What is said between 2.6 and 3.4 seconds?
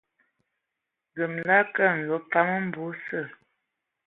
mbum a sə.